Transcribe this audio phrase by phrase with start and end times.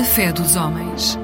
[0.00, 1.18] A fé dos homens.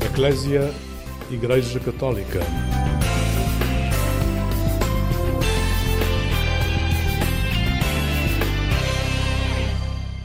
[0.00, 0.72] Eclésia
[1.28, 2.38] Igreja Católica.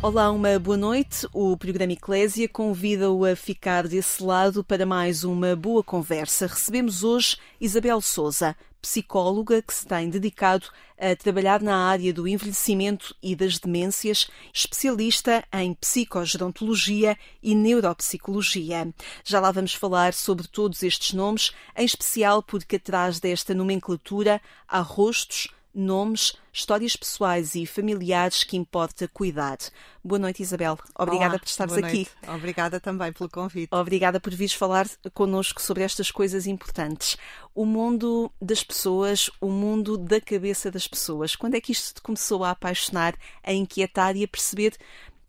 [0.04, 1.28] Olá, uma boa noite.
[1.32, 6.48] O programa Eclésia convida-o a ficar desse lado para mais uma boa conversa.
[6.48, 10.66] Recebemos hoje Isabel Souza, psicóloga que se tem dedicado
[10.98, 18.92] a trabalhar na área do envelhecimento e das demências, especialista em psicogerontologia e neuropsicologia.
[19.24, 24.80] Já lá vamos falar sobre todos estes nomes, em especial porque atrás desta nomenclatura há
[24.80, 29.58] rostos, nomes, histórias pessoais e familiares que importa cuidar.
[30.04, 30.78] Boa noite, Isabel.
[30.96, 31.96] Obrigada Olá, por estares boa aqui.
[31.98, 32.12] noite.
[32.28, 33.74] Obrigada também pelo convite.
[33.74, 37.18] Obrigada por vires falar connosco sobre estas coisas importantes.
[37.56, 41.36] O mundo das pessoas, o mundo da cabeça das pessoas.
[41.36, 44.76] Quando é que isto te começou a apaixonar, a inquietar e a perceber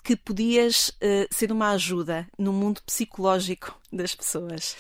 [0.02, 4.76] que podias eh, ser uma ajuda no mundo psicológico das pessoas?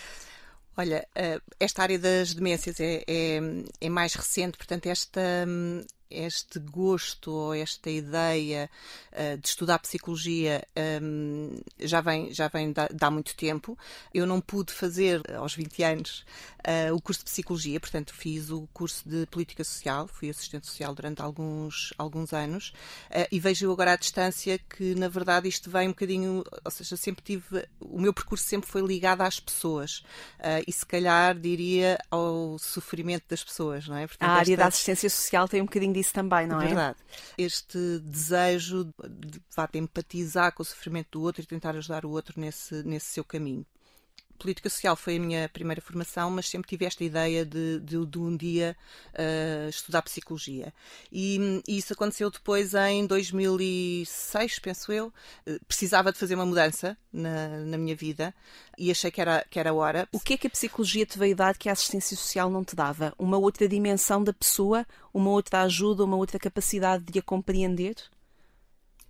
[0.76, 3.40] Olha, eh, esta área das demências é, é,
[3.80, 8.70] é mais recente, portanto, esta, hum, este gosto ou esta ideia
[9.12, 10.66] uh, de estudar psicologia
[11.02, 13.78] um, já vem, já vem de, de há muito tempo.
[14.12, 16.24] Eu não pude fazer, aos 20 anos,
[16.60, 20.94] uh, o curso de psicologia, portanto, fiz o curso de política social, fui assistente social
[20.94, 22.72] durante alguns, alguns anos,
[23.10, 26.96] uh, e vejo agora à distância que, na verdade, isto vem um bocadinho, ou seja,
[26.96, 30.02] sempre tive, o meu percurso sempre foi ligado às pessoas,
[30.66, 34.06] e se calhar diria ao sofrimento das pessoas, não é?
[34.06, 34.56] Portanto, a área esta...
[34.56, 36.66] da assistência social tem um bocadinho disso também, não é?
[36.66, 36.98] Verdade.
[37.38, 42.40] Este desejo de, de empatizar com o sofrimento do outro e tentar ajudar o outro
[42.40, 43.64] nesse, nesse seu caminho
[44.42, 48.18] política social foi a minha primeira formação, mas sempre tive esta ideia de, de, de
[48.18, 48.76] um dia
[49.14, 50.74] uh, estudar psicologia.
[51.10, 55.12] E, e, isso aconteceu depois em 2006, penso eu.
[55.46, 58.34] Uh, precisava de fazer uma mudança na, na minha vida
[58.76, 60.08] e achei que era, que era hora.
[60.10, 62.74] O que é que a psicologia te veio dar que a assistência social não te
[62.74, 63.14] dava?
[63.16, 64.84] Uma outra dimensão da pessoa?
[65.14, 66.04] Uma outra ajuda?
[66.04, 67.94] Uma outra capacidade de a compreender?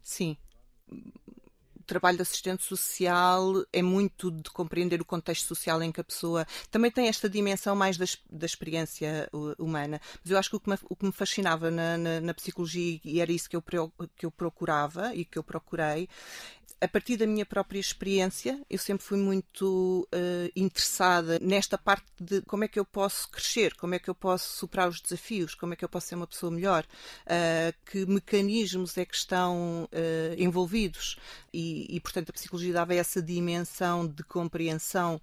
[0.02, 0.36] Sim
[1.92, 6.46] trabalho de assistente social é muito de compreender o contexto social em que a pessoa
[6.70, 10.00] também tem esta dimensão mais da, da experiência humana.
[10.24, 12.98] Mas eu acho que o que me, o que me fascinava na, na, na, psicologia,
[13.04, 13.62] e era isso que eu,
[14.16, 16.08] que eu procurava e que eu procurei,
[16.82, 22.42] a partir da minha própria experiência, eu sempre fui muito uh, interessada nesta parte de
[22.42, 25.74] como é que eu posso crescer, como é que eu posso superar os desafios, como
[25.74, 30.34] é que eu posso ser uma pessoa melhor, uh, que mecanismos é que estão uh,
[30.36, 31.16] envolvidos.
[31.54, 35.20] E, e, portanto, a psicologia dava essa dimensão de compreensão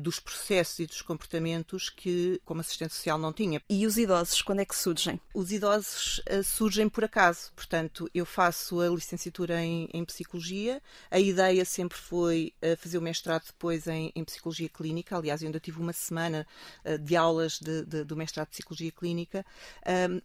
[0.00, 3.62] dos processos e dos comportamentos que, como assistente social, não tinha.
[3.70, 5.20] E os idosos, quando é que surgem?
[5.32, 7.52] Os idosos surgem por acaso.
[7.54, 13.02] Portanto, eu faço a licenciatura em, em psicologia a ideia sempre foi uh, fazer o
[13.02, 15.16] mestrado depois em, em, Psicologia Clínica.
[15.16, 16.46] Aliás, eu ainda tive uma semana
[16.84, 19.44] uh, de aulas de, de, do mestrado de Psicologia Clínica,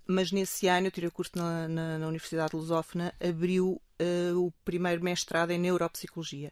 [0.07, 4.51] mas nesse ano eu tirei o curso na, na, na Universidade Lusófona, abriu Uh, o
[4.65, 6.51] primeiro mestrado em neuropsicologia.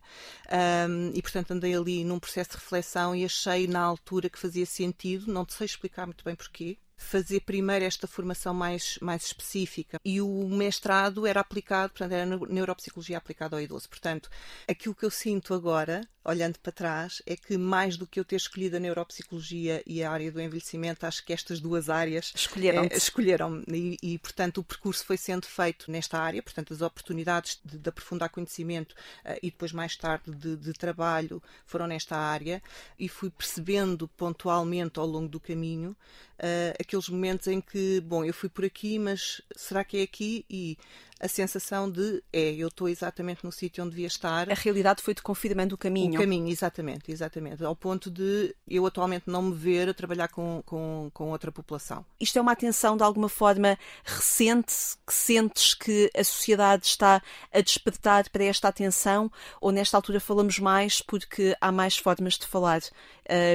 [0.87, 4.65] Um, e, portanto, andei ali num processo de reflexão e achei na altura que fazia
[4.65, 9.99] sentido, não sei explicar muito bem porquê, fazer primeiro esta formação mais, mais específica.
[10.03, 13.89] E o mestrado era aplicado, portanto, era neuropsicologia aplicada ao idoso.
[13.89, 14.29] Portanto,
[14.67, 18.37] aquilo que eu sinto agora, olhando para trás, é que mais do que eu ter
[18.37, 22.95] escolhido a neuropsicologia e a área do envelhecimento, acho que estas duas áreas escolheram é,
[22.95, 27.77] escolheram e, e, portanto, o percurso foi sendo feito nesta área, portanto, as oportunidades de,
[27.77, 28.93] de aprofundar conhecimento
[29.25, 32.61] uh, e depois, mais tarde, de, de trabalho foram nesta área
[32.97, 35.95] e fui percebendo pontualmente ao longo do caminho
[36.39, 40.45] uh, aqueles momentos em que, bom, eu fui por aqui, mas será que é aqui?
[40.49, 40.77] E
[41.19, 44.51] a sensação de é, eu estou exatamente no sítio onde devia estar.
[44.51, 46.15] A realidade foi-te confirmando o caminho.
[46.15, 47.63] O caminho, exatamente, exatamente.
[47.63, 52.05] Ao ponto de eu atualmente não me ver a trabalhar com, com, com outra população.
[52.19, 54.73] Isto é uma atenção de alguma forma recente
[55.05, 57.21] que sentes que a sociedade está
[57.51, 59.31] a despertar para esta atenção
[59.61, 62.81] ou nesta altura falamos mais porque há mais formas de falar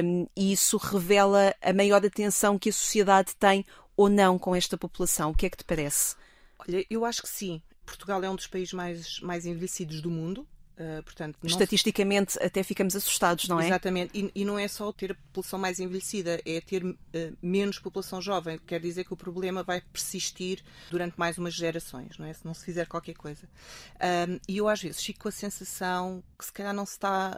[0.03, 3.65] um, e isso revela a maior atenção que a sociedade tem
[3.95, 5.31] ou não com esta população.
[5.31, 6.15] O que é que te parece?
[6.59, 7.61] Olha, eu acho que sim.
[7.85, 10.47] Portugal é um dos países mais, mais envelhecidos do mundo.
[10.79, 12.41] Uh, portanto, Estatisticamente se...
[12.41, 13.65] até ficamos assustados, não é?
[13.65, 16.97] Exatamente, e, e, não é só ter a população mais envelhecida, é ter uh,
[17.41, 18.57] menos população jovem.
[18.59, 22.31] Quer dizer que o problema vai persistir durante mais umas gerações, não é?
[22.31, 23.45] Se não se fizer qualquer coisa.
[24.29, 27.37] Um, e eu às vezes fico com a sensação que se calhar não se está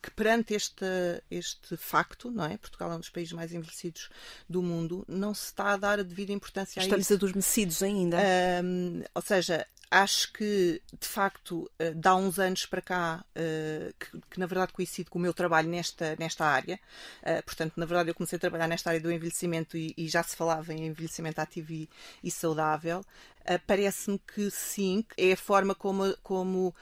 [0.00, 0.84] que perante este,
[1.30, 2.56] este facto, não é?
[2.56, 4.08] Portugal é um dos países mais envelhecidos
[4.48, 7.14] do mundo, não se está a dar a devida importância Estamos a isso.
[7.14, 8.18] Estamos adormecidos ainda.
[8.62, 14.20] Um, ou seja, acho que, de facto, uh, dá uns anos para cá, uh, que,
[14.30, 16.80] que, na verdade coincide com o meu trabalho nesta, nesta área.
[17.22, 20.22] Uh, portanto, na verdade, eu comecei a trabalhar nesta área do envelhecimento e, e já
[20.22, 21.90] se falava em envelhecimento ativo e,
[22.24, 23.04] e saudável.
[23.66, 26.74] Parece-me que sim, é a forma como, como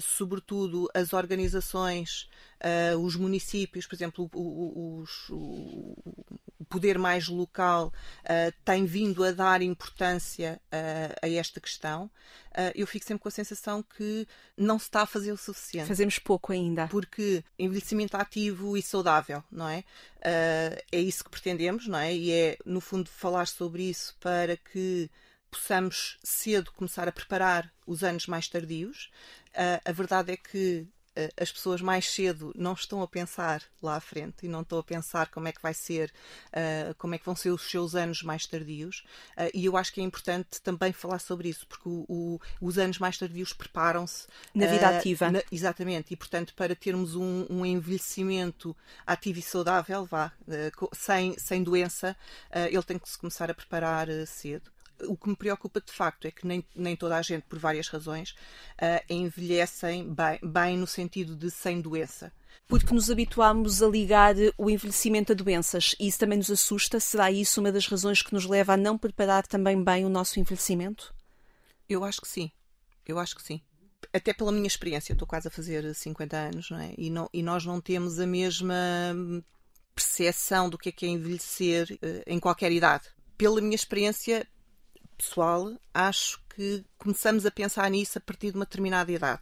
[0.00, 2.28] sobretudo, as organizações
[2.62, 6.14] uh, os municípios, por exemplo, o, o, o,
[6.58, 7.92] o poder mais local
[8.22, 12.10] uh, tem vindo a dar importância uh, a esta questão,
[12.74, 14.28] eu fico sempre com a sensação que
[14.58, 15.88] não se está a fazer o suficiente.
[15.88, 16.86] Fazemos pouco ainda.
[16.88, 19.84] Porque envelhecimento ativo e saudável, não é?
[20.20, 22.14] é isso que pretendemos, não é?
[22.14, 25.10] E é, no fundo, falar sobre isso para que
[25.52, 29.10] possamos cedo começar a preparar os anos mais tardios.
[29.50, 33.96] Uh, a verdade é que eh, as pessoas mais cedo não estão a pensar lá
[33.96, 36.12] à frente e não estão a pensar como é que vai ser,
[36.48, 39.04] uh, como é que vão ser os seus anos mais tardios.
[39.36, 42.78] Uh, e eu acho que é importante também falar sobre isso, porque o, o, os
[42.78, 44.26] anos mais tardios preparam-se.
[44.54, 45.30] Na vida uh, ativa.
[45.30, 48.74] Na, exatamente, e portanto, para termos um, um, envelhecimento
[49.06, 50.32] ativo e saudável, vá,
[50.92, 52.16] sem, sem doença,
[52.70, 54.71] ele tem que se começar a preparar cedo
[55.04, 57.88] o que me preocupa de facto é que nem, nem toda a gente, por várias
[57.88, 62.32] razões, uh, envelhecem bem, bem no sentido de sem doença.
[62.68, 66.98] Porque nos habituámos a ligar o envelhecimento a doenças e isso também nos assusta.
[66.98, 70.40] Será isso uma das razões que nos leva a não preparar também bem o nosso
[70.40, 71.14] envelhecimento?
[71.88, 72.50] Eu acho que sim.
[73.06, 73.60] Eu acho que sim.
[74.12, 76.94] Até pela minha experiência, estou quase a fazer 50 anos, não é?
[76.96, 78.74] E, não, e nós não temos a mesma
[79.94, 83.04] percepção do que é que é envelhecer uh, em qualquer idade.
[83.36, 84.46] Pela minha experiência,
[85.22, 89.40] pessoal, acho que começamos a pensar nisso a partir de uma determinada idade.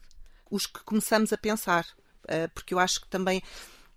[0.51, 1.87] Os que começamos a pensar,
[2.29, 3.43] eh, porque eu acho que também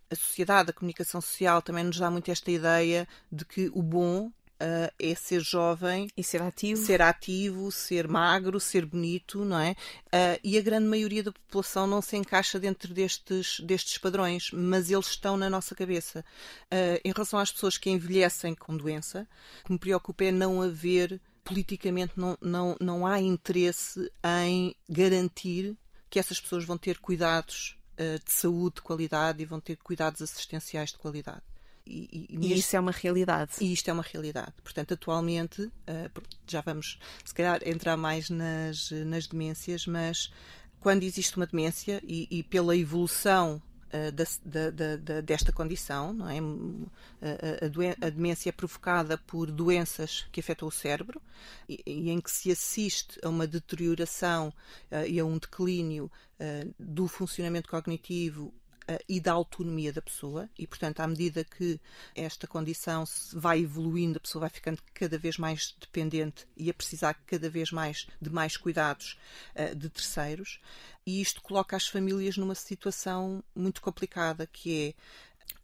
[0.10, 4.32] a sociedade, a comunicação social também nos dá muito esta ideia de que o bom
[4.62, 9.72] Uh, é ser jovem e ser ativo, ser ativo, ser magro, ser bonito, não é?
[10.06, 14.90] Uh, e a grande maioria da população não se encaixa dentro destes, destes padrões, mas
[14.90, 16.24] eles estão na nossa cabeça.
[16.72, 19.28] Uh, em relação às pessoas que envelhecem com doença,
[19.62, 25.78] o que me preocupa é não haver politicamente não, não, não há interesse em garantir
[26.10, 30.22] que essas pessoas vão ter cuidados uh, de saúde de qualidade e vão ter cuidados
[30.22, 31.42] assistenciais de qualidade.
[31.86, 33.52] E, e, e isso é uma realidade.
[33.60, 34.54] E isto é uma realidade.
[34.64, 40.32] Portanto, atualmente, uh, já vamos, se calhar, entrar mais nas, nas demências, mas
[40.80, 43.62] quando existe uma demência e, e pela evolução
[44.12, 46.40] da, da, da, desta condição, não é?
[46.40, 51.22] A, a, a, demência provocada por doenças que afetam o cérebro
[51.70, 54.54] e, e em que se assiste a uma deterioração
[54.92, 58.54] uh, e a um declínio uh, do funcionamento cognitivo
[59.08, 61.80] e da autonomia da pessoa, e portanto, à medida que
[62.16, 63.04] esta condição
[63.34, 67.72] vai evoluindo, a pessoa vai ficando cada vez mais dependente e a precisar cada vez
[67.72, 69.18] mais de mais cuidados
[69.56, 70.60] uh, de terceiros,
[71.06, 74.96] e isto coloca as famílias numa situação muito complicada, que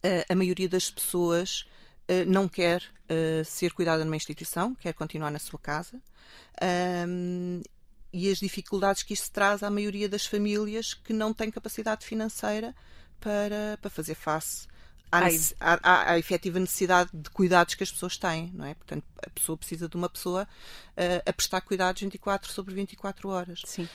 [0.02, 1.66] é uh, a maioria das pessoas
[2.26, 2.82] não quer
[3.44, 6.02] ser cuidada numa instituição, quer continuar na sua casa.
[8.12, 12.74] E as dificuldades que isso traz à maioria das famílias que não têm capacidade financeira
[13.20, 14.70] para, para fazer face
[15.10, 18.74] à, à, à, efetiva necessidade de cuidados que as pessoas têm, não é?
[18.74, 23.62] Portanto, a pessoa precisa de uma pessoa uh, a prestar cuidados 24 sobre 24 horas.
[23.66, 23.88] Sim.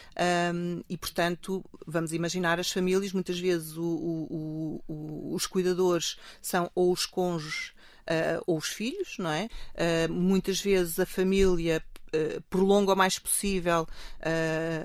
[0.54, 6.70] Um, e, portanto, vamos imaginar as famílias, muitas vezes o, o, o, os cuidadores são
[6.76, 7.74] ou os cônjuges
[8.10, 9.50] uh, ou os filhos, não é?
[9.74, 11.84] Uh, muitas vezes a família
[12.14, 13.86] Uh, prolonga o mais possível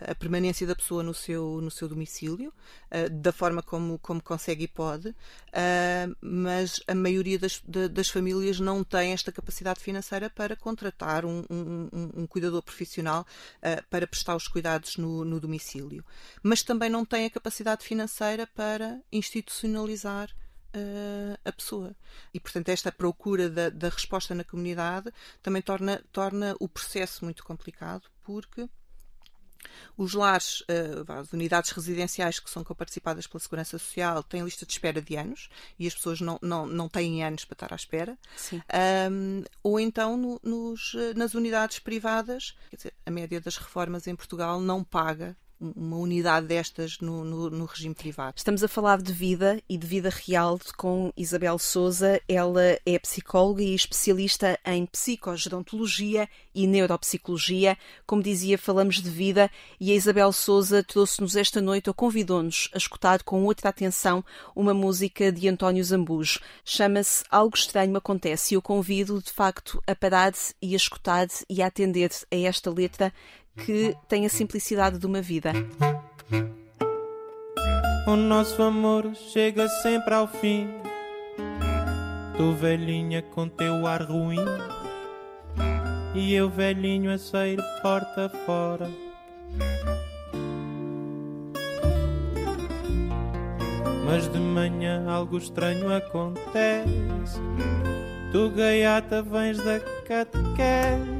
[0.08, 2.52] a permanência da pessoa no seu, no seu domicílio,
[3.12, 5.14] da forma como, como consegue e pode,
[6.20, 7.62] mas a maioria das,
[7.92, 13.24] das famílias não tem esta capacidade financeira para contratar um, um, um cuidador profissional
[13.88, 16.04] para prestar os cuidados no, no domicílio.
[16.42, 20.34] Mas também não tem a capacidade financeira para institucionalizar
[20.74, 21.94] uh, a pessoa.
[22.32, 25.12] E, portanto, esta procura da, da, resposta na comunidade
[25.42, 28.68] também torna, torna o processo muito complicado, porque
[29.96, 34.72] os lares, uh, as unidades residenciais que são coparticipadas pela Segurança Social têm lista de
[34.72, 35.48] espera de anos
[35.78, 38.18] e as pessoas não, não, não têm anos para estar à espera.
[39.10, 44.16] Um, ou então no, nos, nas unidades privadas, quer dizer, a média das reformas em
[44.16, 48.34] Portugal não paga uma unidade destas no, no, no, regime privado.
[48.38, 52.20] Estamos a falar de vida e de vida real com Isabel Souza.
[52.26, 57.76] Ela é psicóloga e especialista em psicogerontologia e neuropsicologia.
[58.06, 62.78] Como dizia, falamos de vida e a Isabel Souza trouxe-nos esta noite ou convidou-nos a
[62.78, 64.24] escutar com outra atenção
[64.56, 66.40] uma música de António Zambujo.
[66.64, 71.62] Chama-se Algo Estranho Acontece e eu convido de facto a parar e a escutar e
[71.62, 73.12] a atender a esta letra
[73.56, 75.52] que tem a simplicidade de uma vida.
[78.06, 80.68] O nosso amor chega sempre ao fim.
[82.36, 84.38] Tu velhinha com teu ar ruim
[86.14, 88.90] e eu velhinho a sair porta fora.
[94.06, 97.38] Mas de manhã algo estranho acontece.
[98.32, 101.19] Tu gaiata vens da catequese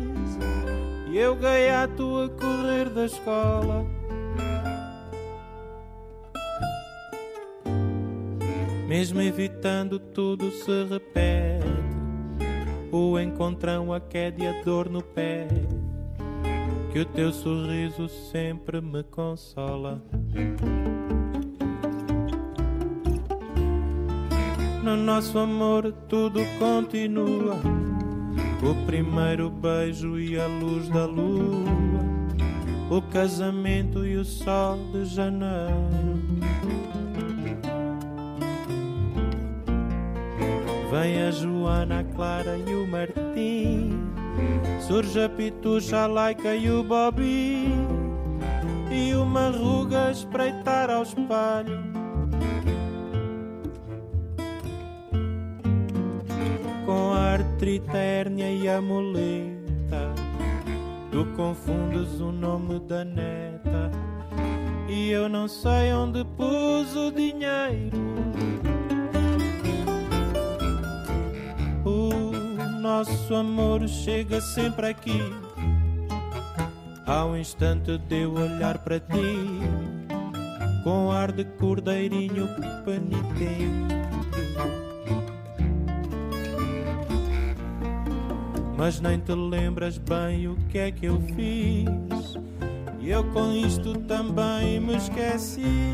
[1.10, 3.84] e eu gaiato a correr da escola.
[8.90, 11.64] Mesmo evitando tudo se repete
[12.90, 15.46] O encontrão, a queda e a dor no pé
[16.90, 20.02] Que o teu sorriso sempre me consola
[24.82, 27.79] No nosso amor tudo continua
[28.62, 31.64] o primeiro beijo e a luz da lua,
[32.90, 36.20] o casamento e o sol de janeiro.
[40.90, 44.10] Vem a Joana, a Clara e o Martim,
[44.86, 47.68] surge a Pitucha, a Laica e o Bobby,
[48.90, 51.89] e uma ruga a espreitar ao espelho
[57.40, 60.14] artrite, hérnia e a muleta.
[61.10, 63.90] Tu confundes o nome da neta
[64.88, 67.98] e eu não sei onde pus o dinheiro.
[71.84, 75.20] O nosso amor chega sempre aqui.
[77.06, 79.60] Ao instante de eu olhar para ti,
[80.84, 82.48] com ar de cordeirinho
[82.84, 83.99] penitente.
[88.80, 92.38] Mas nem te lembras bem o que é que eu fiz.
[92.98, 95.92] E eu com isto também me esqueci,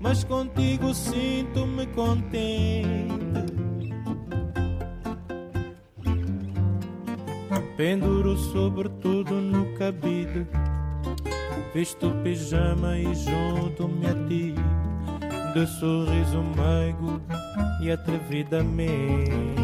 [0.00, 2.86] mas contigo sinto-me contente.
[7.76, 10.46] Penduro sobretudo no cabide,
[11.74, 14.54] visto o pijama e junto-me a ti,
[15.54, 17.20] de sorriso meigo
[17.82, 19.63] e atrevidamente.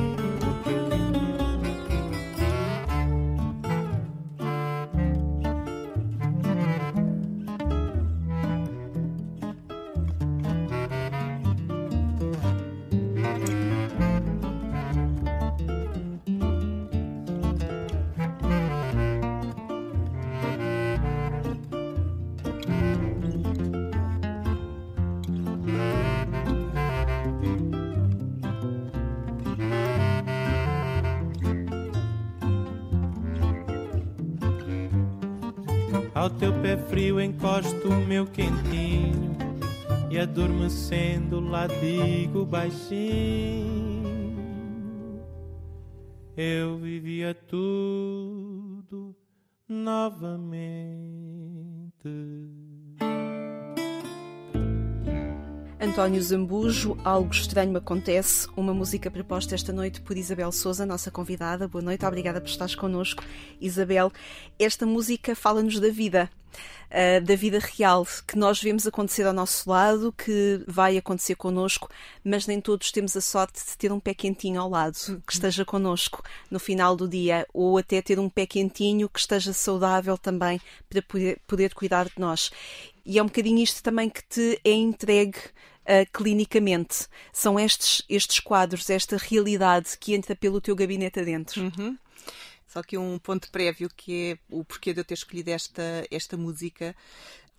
[42.51, 44.03] Baixinho:
[46.37, 49.17] Eu vivia tudo
[49.69, 50.91] novamente.
[55.83, 61.67] António Zambujo, Algo Estranho Acontece, uma música proposta esta noite por Isabel Souza, nossa convidada.
[61.67, 63.25] Boa noite, obrigada por estares connosco.
[63.61, 64.13] Isabel,
[64.59, 66.31] esta música fala-nos da vida,
[66.91, 71.89] uh, da vida real, que nós vemos acontecer ao nosso lado, que vai acontecer connosco,
[72.25, 75.65] mas nem todos temos a sorte de ter um pé quentinho ao lado, que esteja
[75.65, 80.61] connosco no final do dia, ou até ter um pé quentinho que esteja saudável também
[80.89, 82.51] para poder, poder cuidar de nós.
[83.05, 87.07] E é um bocadinho isto também que te é entregue uh, clinicamente.
[87.33, 91.63] São estes, estes quadros, esta realidade que entra pelo teu gabinete adentro.
[91.63, 91.97] Uhum.
[92.71, 96.37] Só que um ponto prévio que é o porquê de eu ter escolhido esta, esta
[96.37, 96.95] música.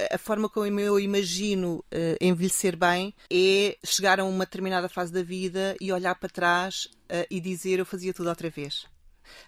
[0.10, 5.22] A forma como eu imagino uh, envelhecer bem é chegar a uma determinada fase da
[5.22, 8.86] vida e olhar para trás uh, e dizer eu fazia tudo outra vez.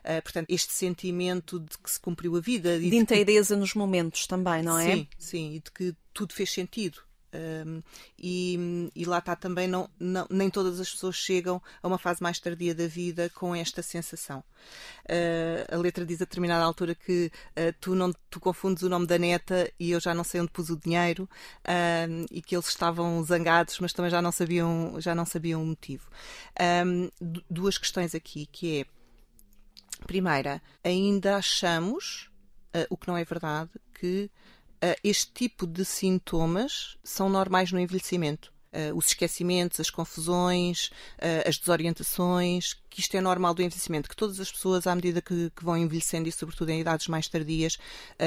[0.04, 2.78] Uh, portanto, este sentimento de que se cumpriu a vida.
[2.78, 3.60] De, de inteireza que...
[3.62, 4.96] nos momentos também, não é?
[4.96, 7.02] Sim, sim, e de que tudo fez sentido.
[7.34, 7.82] Um,
[8.18, 12.22] e, e, lá está também, não, não, nem todas as pessoas chegam a uma fase
[12.22, 14.44] mais tardia da vida com esta sensação.
[15.10, 19.08] Uh, a letra diz a determinada altura que uh, tu, não, tu confundes o nome
[19.08, 22.68] da neta e eu já não sei onde pus o dinheiro uh, e que eles
[22.68, 26.08] estavam zangados, mas também já não sabiam, já não sabiam o motivo.
[26.86, 27.10] Um,
[27.50, 28.86] duas questões aqui, que é,
[30.06, 32.30] primeira, ainda achamos,
[32.90, 34.63] o que não é verdade, que uh,
[35.04, 38.52] este tipo de sintomas são normais no envelhecimento.
[38.74, 40.88] Uh, os esquecimentos, as confusões,
[41.20, 45.22] uh, as desorientações, que isto é normal do envelhecimento, que todas as pessoas, à medida
[45.22, 47.78] que, que vão envelhecendo e, sobretudo, em idades mais tardias,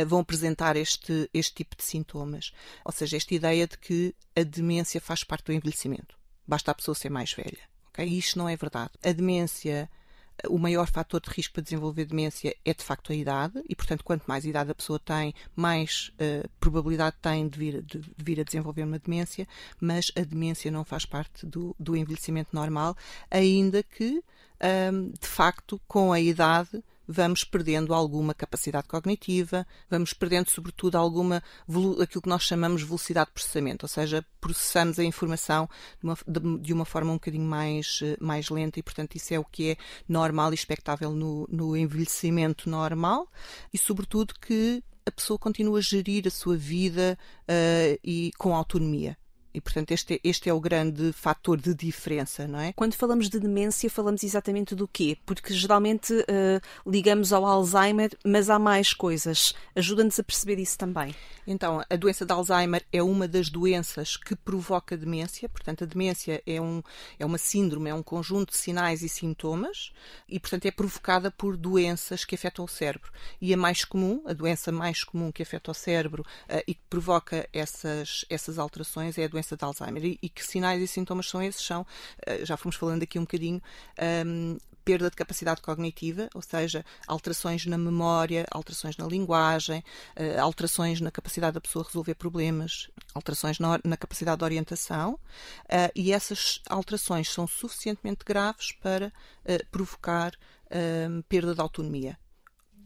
[0.07, 2.53] vão apresentar este, este tipo de sintomas.
[2.85, 6.17] Ou seja, esta ideia de que a demência faz parte do envelhecimento.
[6.47, 7.59] Basta a pessoa ser mais velha.
[7.89, 8.07] Okay?
[8.07, 8.93] Isto não é verdade.
[9.05, 9.91] A demência
[10.49, 14.05] o maior fator de risco para desenvolver demência é de facto a idade, e portanto,
[14.05, 18.41] quanto mais idade a pessoa tem, mais uh, probabilidade tem de vir, de, de vir,
[18.41, 19.47] a desenvolver uma demência,
[19.81, 22.97] mas a demência não faz parte do, do envelhecimento normal,
[23.31, 24.23] ainda que,
[24.93, 31.43] um, de facto, com a idade vamos perdendo alguma capacidade cognitiva, vamos perdendo, sobretudo, alguma
[32.03, 35.69] aquilo que nós chamamos de velocidade de processamento, ou seja, processamos a informação
[36.01, 39.35] de uma, de, de uma forma um bocadinho mais, eh, mais lenta e, portanto, isso
[39.35, 39.77] é o que é
[40.09, 43.31] normal e expectável no, no envelhecimento normal
[43.73, 49.17] e, sobretudo, que a pessoa continua a gerir a sua vida uh, e com autonomia.
[49.57, 52.75] E, portanto, este, este é o grande fator de diferença, não é?
[52.75, 55.17] Quando falamos de demência, falamos exatamente do quê?
[55.25, 59.55] Porque geralmente uh, ligamos ao Alzheimer, mas há mais coisas.
[59.75, 61.15] Ajuda-nos a perceber isso também.
[61.47, 65.49] Então, a doença de Alzheimer é uma das doenças que provoca demência.
[65.49, 66.83] Portanto, a demência é, um,
[67.19, 69.91] é uma síndrome, é um conjunto de sinais e sintomas
[70.29, 73.11] e, portanto, é provocada por doenças que afetam o cérebro.
[73.41, 76.83] E a mais comum, a doença mais comum que afeta o cérebro uh, e que
[76.91, 80.05] provoca essas, essas alterações é a doença doença de Alzheimer.
[80.05, 81.65] E, e, que sinais e sintomas são esses?
[81.65, 81.87] São,
[82.27, 86.85] eh, já fomos falando aqui um bocadinho, um, ehm, perda de capacidade cognitiva, ou seja,
[87.09, 89.83] alterações na memória, alterações na linguagem,
[90.17, 95.91] uh, alterações na capacidade da pessoa resolver problemas, alterações na, na capacidade de orientação, uh,
[95.93, 99.13] e essas alterações são suficientemente graves para
[99.73, 100.33] provocar
[100.71, 102.17] ehm, perda de autonomia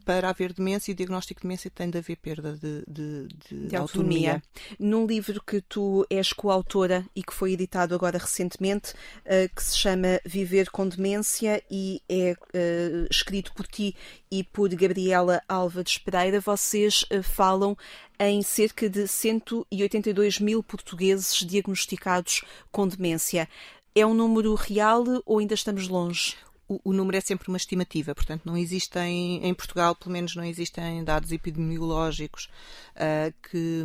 [0.05, 3.75] para haver demência e diagnóstico de demência tem de haver perda de, de, de, de
[3.75, 4.33] autonomia.
[4.33, 4.43] autonomia.
[4.79, 9.77] Num livro que tu és coautora e que foi editado agora recentemente, uh, que se
[9.77, 13.95] chama Viver com Demência e é uh, escrito por ti
[14.29, 17.77] e por Gabriela Alves Pereira, vocês uh, falam
[18.19, 23.47] em cerca de 182 mil portugueses diagnosticados com demência.
[23.93, 26.35] É um número real ou ainda estamos longe?
[26.71, 30.43] O, o, número é sempre uma estimativa, portanto, não existem, em Portugal, pelo menos, não
[30.45, 32.49] existem dados epidemiológicos
[32.95, 33.83] uh, que,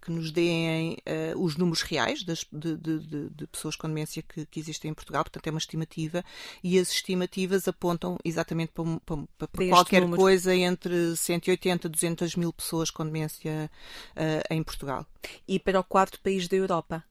[0.00, 4.46] que nos deem uh, os números reais das, de, de, de, pessoas com demência que,
[4.46, 6.24] que, existem em Portugal, portanto, é uma estimativa
[6.64, 10.22] e as estimativas apontam exatamente para, para, para qualquer número.
[10.22, 13.70] coisa entre 180 e 200 mil pessoas com demência
[14.16, 15.04] uh, em Portugal.
[15.46, 17.04] E para o quarto país da Europa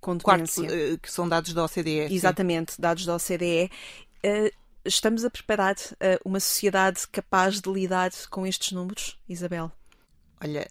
[0.00, 0.18] com.
[0.18, 0.50] Quarto,
[1.00, 2.12] que são dados da OCDE.
[2.12, 2.82] Exatamente, sim.
[2.82, 3.70] dados da OCDE.
[4.24, 4.50] Uh,
[4.84, 9.70] estamos a preparar uh, uma sociedade capaz de lidar com estes números, Isabel?
[10.40, 10.68] Olha,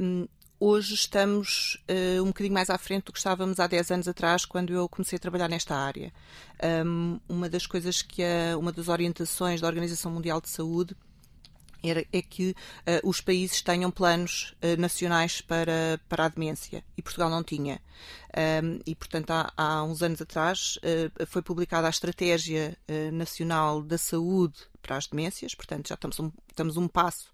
[0.00, 0.26] um,
[0.58, 4.44] hoje estamos uh, um bocadinho mais à frente do que estávamos há 10 anos atrás,
[4.44, 6.12] quando eu comecei a trabalhar nesta área.
[6.84, 10.96] Um, uma das coisas que a, uma das orientações da Organização Mundial de Saúde
[11.82, 17.28] é que uh, os países tenham planos uh, nacionais para, para a demência e Portugal
[17.28, 17.80] não tinha.
[18.62, 22.76] Um, e, portanto, há, há, uns anos atrás uh, foi publicada a Estratégia
[23.12, 27.30] Nacional da Saúde para as Demências, portanto, já estamos um, estamos um passo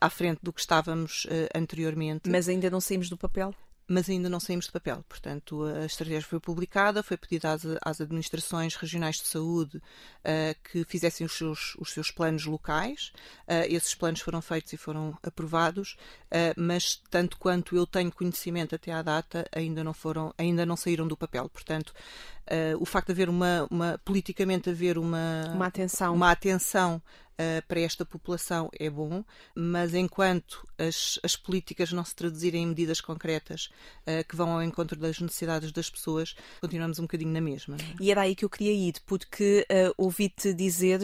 [0.00, 2.28] à frente do que estávamos anteriormente.
[2.28, 3.54] Mas ainda não saímos do papel?
[3.90, 5.04] Mas ainda não saímos de papel.
[5.08, 10.84] Portanto, a estratégia foi publicada, foi pedida às, às administrações regionais de saúde uh, que
[10.84, 13.12] fizessem os seus, os seus planos locais.
[13.48, 18.76] Uh, esses planos foram feitos e foram aprovados, uh, mas tanto quanto eu tenho conhecimento
[18.76, 21.48] até à data, ainda não foram, ainda não saíram do papel.
[21.48, 21.92] Portanto,
[22.78, 27.02] o facto de haver uma, uma politicamente haver uma, uma atenção, uma atenção
[27.40, 32.66] uh, para esta população é bom, mas enquanto as, as políticas não se traduzirem em
[32.66, 33.70] medidas concretas
[34.02, 37.76] uh, que vão ao encontro das necessidades das pessoas, continuamos um bocadinho na mesma.
[37.76, 38.02] É?
[38.02, 41.00] E era aí que eu queria ir, porque uh, ouvi-te dizer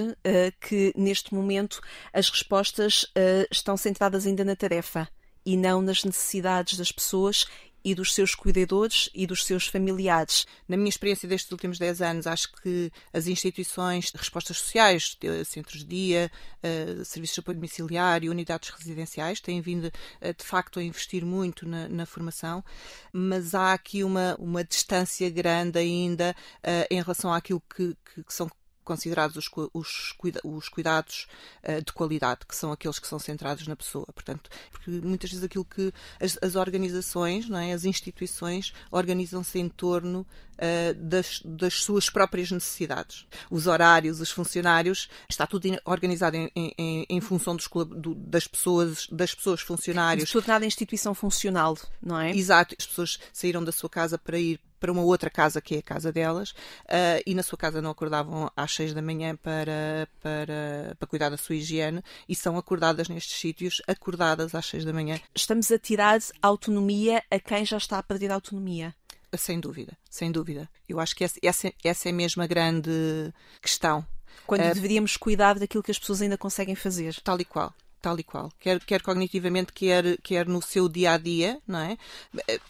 [0.60, 1.80] que neste momento
[2.12, 3.06] as respostas
[3.50, 5.08] estão centradas ainda na tarefa
[5.44, 7.46] e não nas necessidades das pessoas
[7.86, 10.44] e dos seus cuidadores e dos seus familiares.
[10.68, 15.84] Na minha experiência destes últimos 10 anos, acho que as instituições de respostas sociais, centros
[15.84, 16.30] de dia,
[16.64, 21.64] uh, serviços de apoio domiciliário, unidades residenciais, têm vindo uh, de facto a investir muito
[21.64, 22.64] na, na, formação,
[23.12, 28.34] mas há aqui uma, uma distância grande ainda uh, em relação àquilo que, que, que
[28.34, 28.50] são
[28.86, 31.26] considerados os, os, os cuidados
[31.62, 34.06] uh, de qualidade, que são aqueles que são centrados na pessoa.
[34.14, 39.68] Portanto, porque muitas vezes aquilo que as, as organizações, não é, as instituições, organizam-se em
[39.68, 43.26] torno uh, das, das, suas próprias necessidades.
[43.50, 49.08] Os horários, os funcionários, está tudo organizado em, em, em função dos, do, das, pessoas,
[49.10, 50.30] das pessoas funcionários.
[50.30, 52.30] Tornada instituição funcional, não é?
[52.30, 52.76] Exato.
[52.78, 55.82] As pessoas saíram da sua casa para ir para uma outra casa que é a
[55.82, 60.96] casa delas uh, e na sua casa não acordavam às seis da manhã para, para,
[60.98, 65.20] para cuidar da sua higiene e são acordadas nestes sítios, acordadas às seis da manhã.
[65.34, 68.94] Estamos a tirar autonomia a quem já está a perder a autonomia.
[69.36, 70.68] Sem dúvida, sem dúvida.
[70.88, 72.90] Eu acho que essa, essa, essa é mesmo a grande
[73.60, 74.06] questão.
[74.46, 77.14] Quando uh, deveríamos cuidar daquilo que as pessoas ainda conseguem fazer.
[77.22, 77.74] Tal e qual
[78.06, 81.98] tal e qual, quer, quer cognitivamente, quer, quer no seu dia a dia, não é?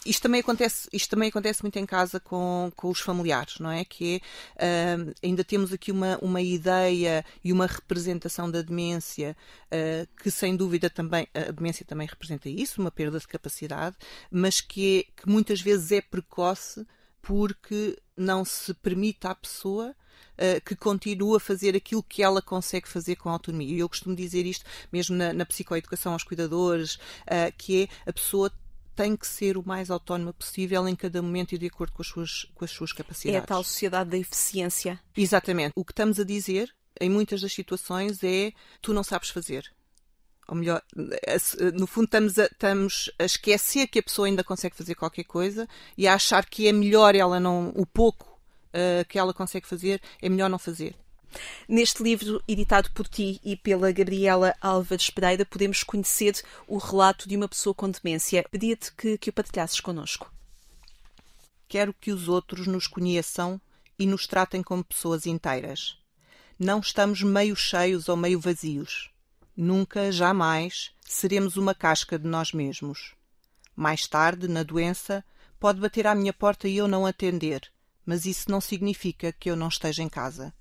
[0.07, 3.85] Isto também acontece, isto também acontece muito em casa com, com os familiares, não é?
[3.85, 4.23] Que
[4.55, 10.57] uh, ainda temos aqui uma, uma ideia e uma representação da demência uh, que, sem
[10.57, 13.95] dúvida, também a demência também representa isso, uma perda de capacidade,
[14.31, 16.87] mas que, é, que muitas vezes é precoce
[17.21, 19.95] porque não se permite à pessoa
[20.39, 23.77] uh, que continue a fazer aquilo que ela consegue fazer com autonomia.
[23.77, 28.13] E eu costumo dizer isto mesmo na, na psicoeducação aos cuidadores, uh, que é a
[28.13, 28.51] pessoa
[28.95, 32.09] tem que ser o mais autónoma possível em cada momento e de acordo com as
[32.09, 33.41] suas, com as suas capacidades.
[33.41, 34.99] É a tal sociedade da eficiência.
[35.15, 35.73] Exatamente.
[35.77, 39.71] O que estamos a dizer, em muitas das situações, é tu não sabes fazer.
[40.49, 40.81] Ou melhor,
[41.75, 45.69] no fundo estamos a, estamos a esquecer que a pessoa ainda consegue fazer qualquer coisa
[45.99, 48.36] e a achar que é melhor ela não, o pouco
[48.77, 50.95] uh, que ela consegue fazer, é melhor não fazer.
[51.69, 57.37] Neste livro, editado por ti e pela Gabriela Álvares Pereira, podemos conhecer o relato de
[57.37, 58.45] uma pessoa com demência.
[58.51, 60.33] Pedia-te que, que o partilhasses connosco.
[61.69, 63.61] Quero que os outros nos conheçam
[63.99, 65.99] e nos tratem como pessoas inteiras.
[66.59, 69.11] Não estamos meio cheios ou meio vazios.
[69.57, 73.15] Nunca, jamais, seremos uma casca de nós mesmos.
[73.75, 75.25] Mais tarde, na doença,
[75.59, 77.71] pode bater à minha porta e eu não atender
[78.07, 80.55] mas isso não significa que eu não esteja em casa.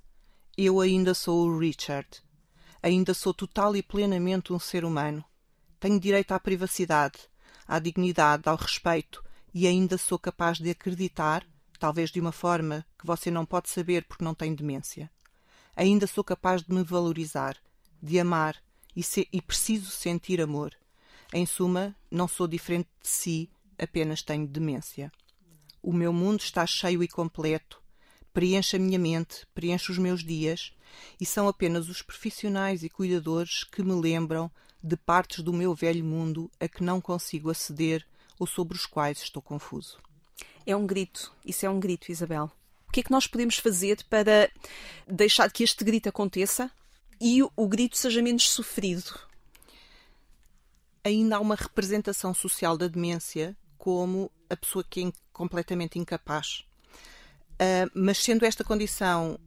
[0.57, 2.09] Eu ainda sou o Richard.
[2.81, 5.23] Ainda sou total e plenamente um ser humano.
[5.79, 7.19] Tenho direito à privacidade,
[7.67, 11.47] à dignidade, ao respeito e ainda sou capaz de acreditar,
[11.79, 15.09] talvez de uma forma que você não pode saber porque não tem demência.
[15.75, 17.55] Ainda sou capaz de me valorizar,
[18.01, 18.61] de amar
[18.95, 20.73] e, e preciso sentir amor.
[21.33, 25.11] Em suma, não sou diferente de si, apenas tenho demência.
[25.85, 27.79] O meu mundo está cheio e completo.
[28.33, 30.73] Preenche a minha mente, preenche os meus dias,
[31.21, 34.49] e são apenas os profissionais e cuidadores que me lembram
[34.81, 38.03] de partes do meu velho mundo a que não consigo aceder
[38.39, 39.99] ou sobre os quais estou confuso.
[40.65, 42.51] É um grito, isso é um grito, Isabel.
[42.87, 44.49] O que é que nós podemos fazer para
[45.07, 46.71] deixar que este grito aconteça
[47.21, 49.19] e o grito seja menos sofrido?
[51.03, 56.65] Ainda há uma representação social da demência como a pessoa que é completamente incapaz.
[57.53, 59.39] Uh, mas sendo esta condição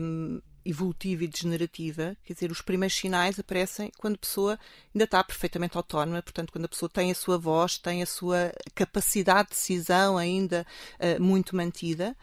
[0.00, 4.58] um, evolutiva e degenerativa, quer dizer, os primeiros sinais aparecem quando a pessoa
[4.94, 8.52] ainda está perfeitamente autónoma, portanto, quando a pessoa tem a sua voz, tem a sua
[8.74, 10.66] capacidade de decisão ainda
[11.00, 12.14] uh, muito mantida,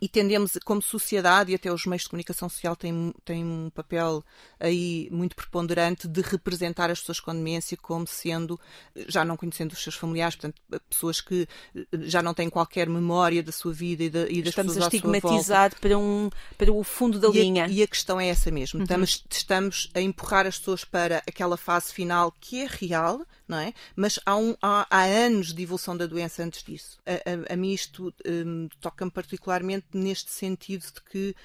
[0.00, 4.24] e tendemos, como sociedade, e até os meios de comunicação social têm, têm um papel
[4.58, 8.58] aí muito preponderante de representar as pessoas com demência como sendo,
[9.06, 10.60] já não conhecendo os seus familiares, portanto,
[10.90, 11.46] pessoas que
[12.00, 14.96] já não têm qualquer memória da sua vida e, da, e das Estamos pessoas a
[14.96, 17.66] estigmatizar para, um, para o fundo da e linha.
[17.66, 18.78] A, e a questão é essa mesmo.
[18.78, 18.84] Uhum.
[18.84, 23.74] Estamos, estamos a empurrar as pessoas para aquela fase final que é real, não é?
[23.94, 26.98] Mas há, um, há, há anos de evolução da doença antes disso.
[27.06, 31.36] A, a, a mim isto um, toca-me particularmente neste sentido de que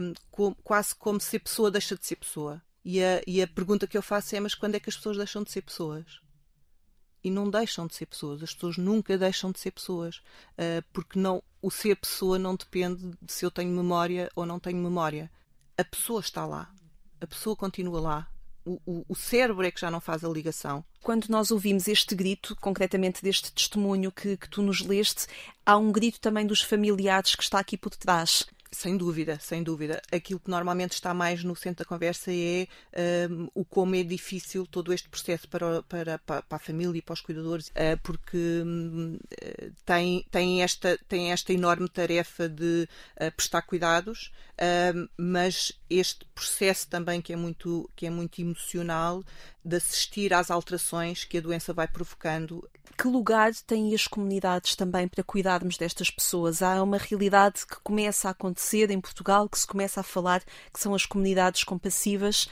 [0.00, 2.62] um, com, quase como se a pessoa deixa de ser pessoa.
[2.84, 5.16] E a, e a pergunta que eu faço é: mas quando é que as pessoas
[5.16, 6.20] deixam de ser pessoas?
[7.22, 8.42] e não deixam de ser pessoas.
[8.42, 10.22] As pessoas nunca deixam de ser pessoas,
[10.56, 14.58] uh, porque não o ser pessoa não depende de se eu tenho memória ou não
[14.58, 15.30] tenho memória
[15.80, 16.70] a pessoa está lá,
[17.20, 18.28] a pessoa continua lá.
[18.64, 20.84] O, o, o, cérebro é que já não faz a ligação.
[21.02, 25.26] Quando nós ouvimos este grito, concretamente deste testemunho que, que tu nos leste,
[25.64, 28.46] há um grito também dos familiares que está aqui por trás.
[28.72, 30.00] Sem dúvida, sem dúvida.
[30.12, 32.68] Aquilo que normalmente está mais no centro da conversa é
[33.28, 37.14] um, o como é difícil todo este processo para, para, para a família e para
[37.14, 39.18] os cuidadores, uh, porque um,
[39.84, 42.88] tem, tem, esta, tem esta enorme tarefa de
[43.20, 49.24] uh, prestar cuidados, uh, mas este processo também que é muito, que é muito emocional
[49.64, 52.68] de assistir às alterações que a doença vai provocando.
[52.96, 56.60] Que lugar têm as comunidades também para cuidarmos destas pessoas?
[56.60, 60.42] Há uma realidade que começa a acontecer em Portugal, que se começa a falar,
[60.72, 62.48] que são as comunidades compassivas.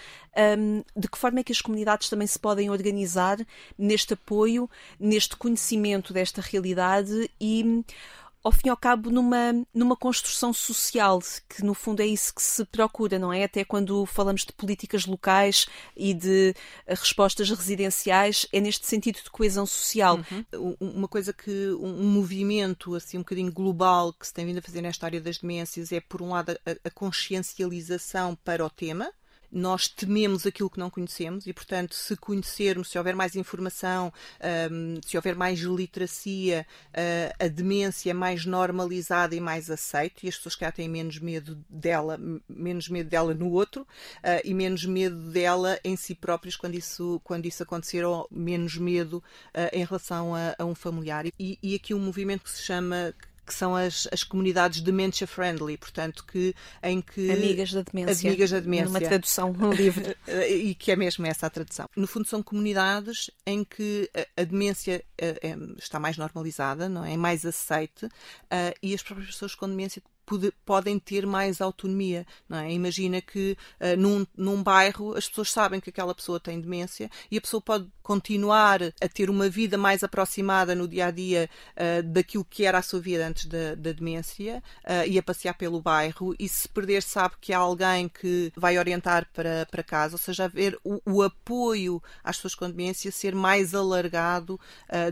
[0.59, 3.37] Um, de que forma é que as comunidades também se podem organizar
[3.77, 7.85] neste apoio, neste conhecimento desta realidade e
[8.49, 12.41] ao fim e ao cabo, numa, numa construção social, que no fundo é isso que
[12.41, 13.45] se procura, não é?
[13.45, 16.55] Até quando falamos de políticas locais e de
[16.87, 20.19] eh, respostas residenciais, é neste sentido de coesão social.
[20.53, 20.77] Uhum.
[20.81, 24.81] Uma coisa que, um movimento assim um bocadinho global que se tem vindo a fazer
[24.81, 29.13] nesta área das demências é, por um lado, a, a consciencialização para o tema,
[29.51, 34.13] nós tememos aquilo que não conhecemos e, portanto, se conhecermos, se houver mais informação,
[34.71, 40.29] um, se houver mais literacia, uh, a demência é mais normalizada e mais aceita e
[40.29, 43.87] as pessoas que têm menos medo dela, menos medo dela no outro uh,
[44.45, 49.23] e menos medo dela em si próprios quando isso, quando isso acontecer ou menos medo
[49.55, 51.27] uh, em relação a, a um familiar.
[51.39, 53.15] E, e aqui um movimento que se chama
[53.49, 57.31] que são as, as comunidades dementia friendly, portanto, que, em que.
[57.31, 58.29] Amigas da demência.
[58.29, 58.87] Amigas da demência.
[58.87, 60.15] Numa tradução no livro.
[60.49, 61.89] e que é mesmo essa a tradução.
[61.97, 66.89] No fundo, são comunidades em que a, a demência a, eh, a, está mais normalizada,
[66.89, 67.15] não é?
[67.15, 70.03] é mais aceite, uh, e as próprias pessoas com demência
[70.65, 72.27] podem ter mais autonomia.
[72.51, 72.73] É?
[72.73, 77.39] Imagina que uh, num, num bairro as pessoas sabem que aquela pessoa tem demência e
[77.39, 82.03] a pessoa pode continuar a ter uma vida mais aproximada no dia a dia uh,
[82.03, 85.81] daquilo que era a sua vida antes da, da demência uh, e a passear pelo
[85.81, 86.35] bairro.
[86.39, 90.45] E se perder, sabe que há alguém que vai orientar para, para casa, ou seja,
[90.45, 94.59] haver o, o apoio às pessoas com demência ser mais alargado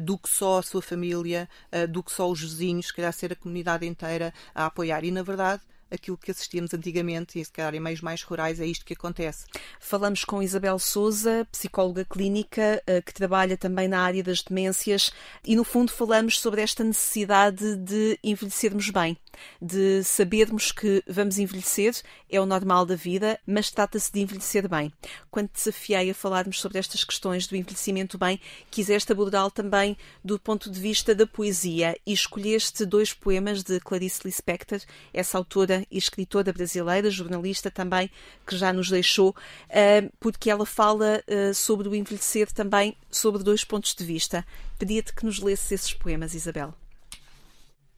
[0.03, 1.49] do que só a sua família,
[1.91, 5.23] do que só os vizinhos, se calhar ser a comunidade inteira a apoiar e, na
[5.23, 8.95] verdade, aquilo que assistíamos antigamente, e se calhar em meios mais rurais, é isto que
[8.95, 9.45] acontece.
[9.81, 15.13] Falamos com Isabel Souza, psicóloga clínica, eh, que trabalha também na área das demências,
[15.45, 19.17] e no fundo falamos sobre esta necessidade de envelhecermos bem,
[19.61, 21.95] de sabermos que vamos envelhecer,
[22.31, 24.93] é o normal da vida, mas trata-se de envelhecer bem.
[25.31, 30.39] Quando te desafiei a falarmos sobre estas questões do envelhecimento bem, quiseste abordá-lo também do
[30.39, 34.81] ponto de vista da poesia e escolheste dois poemas de Clarice Lispector,
[35.13, 38.11] essa autora e escritora brasileira, jornalista também,
[38.47, 39.35] que já nos deixou,
[39.69, 44.45] eh, porque ela fala eh, sobre o envelhecer também sobre dois pontos de vista.
[44.79, 46.75] Pedia-te que nos lesses esses poemas, Isabel.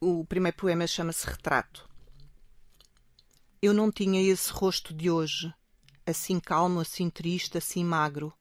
[0.01, 1.89] O primeiro poema chama-se Retrato.
[3.61, 5.53] Eu não tinha esse rosto de hoje,
[6.07, 8.33] assim calmo, assim triste, assim magro.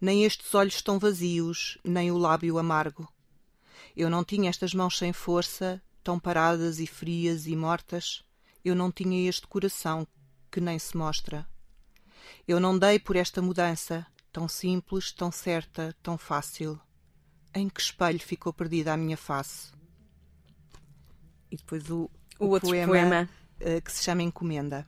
[0.00, 3.12] Nem estes olhos tão vazios, nem o lábio amargo.
[3.96, 8.24] Eu não tinha estas mãos sem força, tão paradas e frias e mortas
[8.68, 10.04] eu não tinha este coração
[10.50, 11.48] que nem se mostra.
[12.48, 16.80] Eu não dei por esta mudança, tão simples, tão certa, tão fácil.
[17.54, 19.70] Em que espelho ficou perdida a minha face?
[21.50, 23.30] E depois o, o, o outro poema, poema.
[23.60, 24.86] Uh, que se chama Encomenda.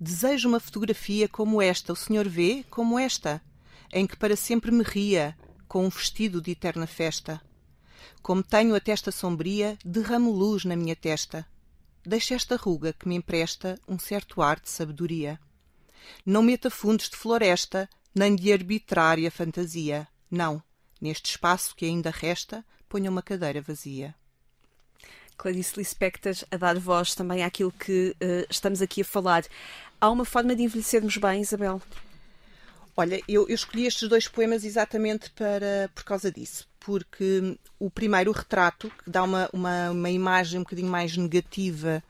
[0.00, 3.40] Desejo uma fotografia como esta, o senhor vê, como esta,
[3.92, 5.36] em que para sempre me ria,
[5.68, 7.40] com um vestido de eterna festa.
[8.22, 11.46] Como tenho a testa sombria, derramo luz na minha testa
[12.06, 15.40] deixa esta ruga que me empresta um certo ar de sabedoria.
[16.24, 20.06] Não meta fundos de floresta, nem de arbitrária fantasia.
[20.30, 20.62] Não,
[21.00, 24.14] neste espaço que ainda resta, ponha uma cadeira vazia.
[25.36, 29.44] Clarice Lispector a dar voz também àquilo que uh, estamos aqui a falar.
[30.00, 31.80] Há uma forma de envelhecermos bem, Isabel?
[32.96, 36.68] Olha, eu, eu, escolhi estes dois poemas exatamente para, por causa disso.
[36.78, 42.02] Porque o primeiro, o retrato, que dá uma, uma, uma imagem um bocadinho mais negativa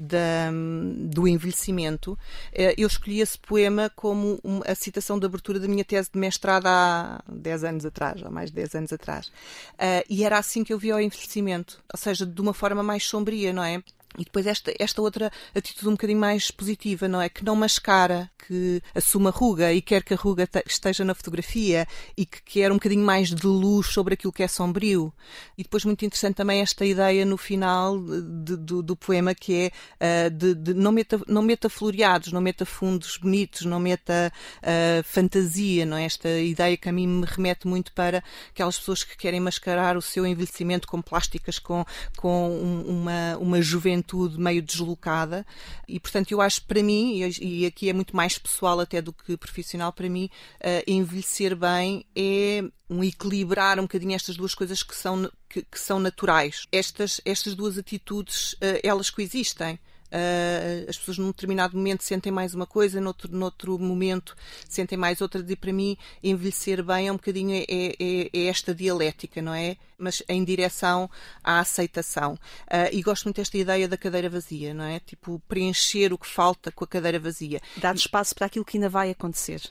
[0.00, 0.50] da,
[0.96, 2.18] do envelhecimento,
[2.52, 6.66] eh, eu escolhi esse poema como a citação de abertura da minha tese de mestrado
[6.66, 9.30] há 10 anos atrás, há mais de 10 anos atrás.
[9.78, 13.04] Eh, e era assim que eu via o envelhecimento, ou seja, de uma forma mais
[13.04, 13.82] sombria, não é?
[14.18, 17.28] E depois esta, esta outra atitude um bocadinho mais positiva, não é?
[17.28, 21.86] Que não mascara, que assume a ruga e quer que a ruga esteja na fotografia
[22.16, 25.12] e que quer um bocadinho mais de luz sobre aquilo que é sombrio.
[25.56, 29.70] E depois muito interessante também esta ideia no final de, do, do, poema que
[30.00, 34.32] é uh, de, de, não, meta, não meta floreados, não meta fundos bonitos, não meta
[34.58, 36.04] uh, fantasia, não é?
[36.04, 40.02] Esta ideia que a mim me remete muito para aquelas pessoas que querem mascarar o
[40.02, 41.84] seu envelhecimento com plásticas, com,
[42.16, 45.46] com um, uma, uma juventude juventude meio deslocada
[45.86, 49.36] e, portanto, eu acho para mim, e aqui é muito mais pessoal até do que
[49.36, 54.96] profissional para mim, uh, envelhecer bem é um equilibrar um bocadinho estas duas coisas que
[54.96, 56.66] são, que, que são naturais.
[56.72, 59.78] Estas, estas duas atitudes, uh, elas coexistem.
[60.12, 64.36] Uh, as pessoas num determinado momento sentem mais uma coisa, noutro, noutro momento
[64.68, 65.44] sentem mais outra.
[65.46, 69.76] E para mim, envelhecer bem é um bocadinho é, é, é esta dialética, não é?
[69.96, 71.08] Mas em direção
[71.44, 72.34] à aceitação.
[72.64, 75.00] Uh, e gosto muito desta ideia da cadeira vazia, não é?
[75.00, 77.60] Tipo, preencher o que falta com a cadeira vazia.
[77.76, 79.62] Dar espaço para aquilo que ainda vai acontecer.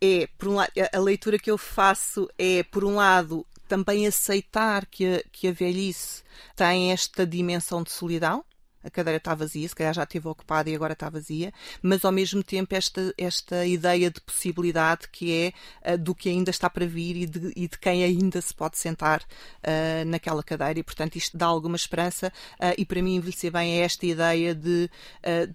[0.00, 4.84] É, por um lado, a leitura que eu faço é, por um lado, também aceitar
[4.84, 6.22] que a, que a velhice
[6.54, 8.44] tem esta dimensão de solidão,
[8.82, 12.12] a cadeira está vazia, se calhar já esteve ocupada e agora está vazia, mas ao
[12.12, 15.52] mesmo tempo esta, esta ideia de possibilidade que
[15.84, 18.54] é uh, do que ainda está para vir e de, e de quem ainda se
[18.54, 20.78] pode sentar uh, naquela cadeira.
[20.78, 24.54] E portanto isto dá alguma esperança uh, e para mim envelhecer bem é esta ideia
[24.54, 24.90] de,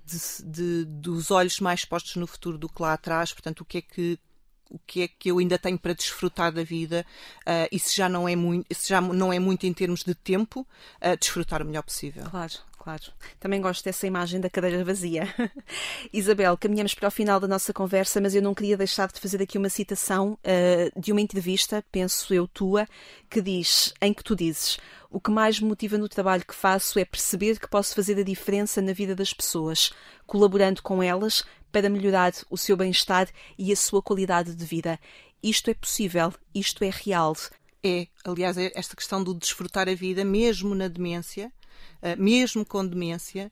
[0.06, 3.80] de, de, dos olhos mais postos no futuro do que lá atrás, portanto o que
[3.80, 4.20] é que
[4.70, 7.06] o que é que eu ainda tenho para desfrutar da vida
[7.42, 10.14] uh, e se já não é muito, se já não é muito em termos de
[10.14, 12.26] tempo, uh, desfrutar o melhor possível.
[12.30, 13.04] Claro claro.
[13.38, 15.28] Também gosto dessa imagem da cadeira vazia.
[16.14, 19.42] Isabel, caminhamos para o final da nossa conversa, mas eu não queria deixar de fazer
[19.42, 22.88] aqui uma citação uh, de uma entrevista, penso eu tua,
[23.30, 24.80] que diz, em que tu dizes:
[25.12, 28.24] O que mais me motiva no trabalho que faço é perceber que posso fazer a
[28.24, 29.92] diferença na vida das pessoas,
[30.26, 34.98] colaborando com elas para melhorar o seu bem-estar e a sua qualidade de vida.
[35.44, 37.36] Isto é possível, isto é real.
[37.84, 41.52] É, aliás, é esta questão do desfrutar a vida, mesmo na demência,
[42.18, 43.52] mesmo com demência,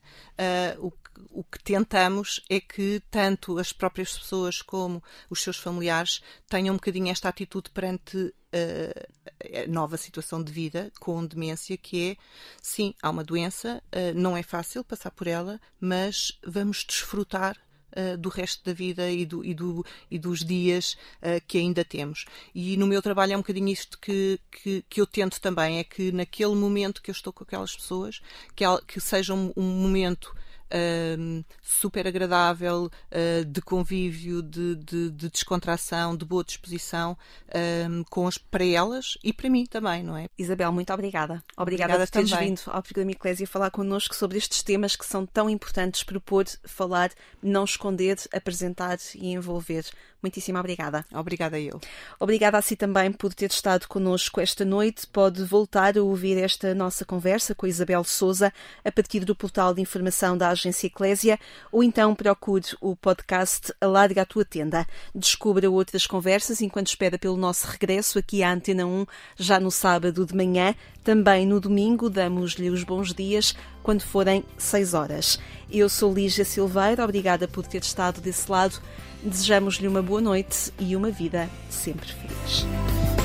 [0.78, 0.92] uh, o,
[1.40, 6.76] o que tentamos é que tanto as próprias pessoas como os seus familiares tenham um
[6.76, 12.16] bocadinho esta atitude perante uh, a nova situação de vida com demência, que é,
[12.62, 13.82] sim, há uma doença,
[14.14, 17.56] não é fácil passar por ela, mas vamos desfrutar
[17.96, 21.84] uh, do resto da vida e, do, e, do, e dos dias uh, que ainda
[21.84, 22.24] temos.
[22.54, 25.84] E no meu trabalho é um bocadinho isto que, que, que, eu tento também, é
[25.84, 28.20] que naquele momento que eu estou com aquelas pessoas,
[28.54, 30.34] que, que seja um, um momento
[30.72, 37.16] uh, super agradável, uh, de convívio, de, de, de, descontração, de boa disposição
[37.48, 40.26] uh, com as, para elas e para mim também, não é?
[40.38, 41.42] Isabel, muito obrigada.
[41.56, 42.48] Obrigada, obrigada por teres também.
[42.48, 47.10] vindo ao programa Eclésia falar connosco sobre estes temas que são tão importantes, propor, falar,
[47.42, 49.84] não esconder, apresentar e envolver.
[50.22, 51.04] Muitíssimo obrigada.
[51.12, 51.80] Obrigada eu.
[52.18, 55.06] Obrigada a si também por ter estado connosco esta noite.
[55.06, 58.52] Pode voltar a ouvir esta nossa conversa com a Isabel Souza
[58.84, 61.38] a partir do portal de informação da Agência Eclésia
[61.70, 64.86] ou então procure o podcast Alarga a Tua Tenda.
[65.14, 70.26] Descubra outras conversas enquanto espera pelo nosso regresso aqui à Antena 1 já no sábado
[70.26, 70.74] de manhã.
[71.04, 75.38] Também no domingo damos-lhe os bons dias quando forem 6 horas.
[75.70, 78.80] Eu sou Lígia Silveira, obrigada por ter estado desse lado.
[79.22, 83.15] Desejamos-lhe uma boa noite e uma vida sempre feliz.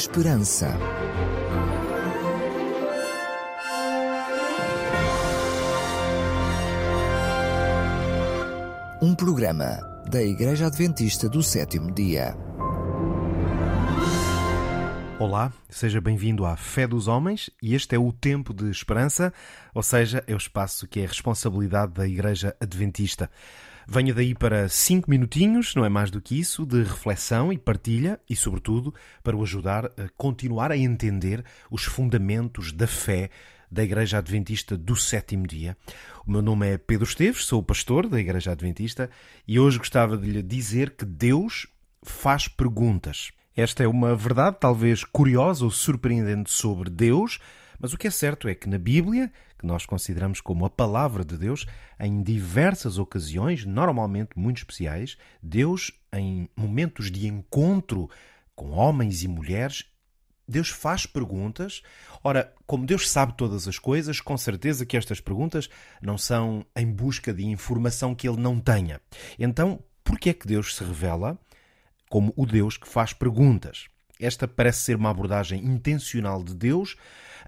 [0.00, 0.78] Esperança.
[9.02, 9.76] Um programa
[10.10, 12.34] da Igreja Adventista do Sétimo Dia.
[15.18, 19.30] Olá, seja bem-vindo à Fé dos Homens e este é o Tempo de Esperança,
[19.74, 23.30] ou seja, é o espaço que é responsabilidade da Igreja Adventista.
[23.92, 28.20] Venha daí para cinco minutinhos, não é mais do que isso, de reflexão e partilha
[28.30, 33.30] e, sobretudo, para o ajudar a continuar a entender os fundamentos da fé
[33.68, 35.76] da Igreja Adventista do Sétimo Dia.
[36.24, 39.10] O meu nome é Pedro Esteves, sou o pastor da Igreja Adventista
[39.44, 41.66] e hoje gostava de lhe dizer que Deus
[42.00, 43.32] faz perguntas.
[43.56, 47.40] Esta é uma verdade talvez curiosa ou surpreendente sobre Deus,
[47.80, 51.24] mas o que é certo é que na Bíblia, que nós consideramos como a palavra
[51.24, 51.66] de Deus,
[51.98, 58.08] em diversas ocasiões, normalmente muito especiais, Deus, em momentos de encontro
[58.54, 59.86] com homens e mulheres,
[60.46, 61.80] Deus faz perguntas.
[62.22, 65.70] Ora, como Deus sabe todas as coisas, com certeza que estas perguntas
[66.02, 69.00] não são em busca de informação que ele não tenha.
[69.38, 71.38] Então, por que é que Deus se revela
[72.10, 73.88] como o Deus que faz perguntas?
[74.20, 76.96] Esta parece ser uma abordagem intencional de Deus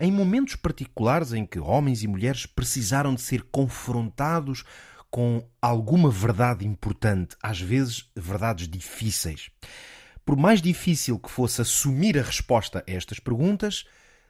[0.01, 4.65] em momentos particulares em que homens e mulheres precisaram de ser confrontados
[5.11, 9.51] com alguma verdade importante, às vezes verdades difíceis.
[10.25, 13.85] Por mais difícil que fosse assumir a resposta a estas perguntas,